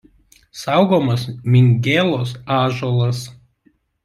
[0.61, 1.25] Saugomas
[1.57, 3.23] Mingėlos ąžuolas.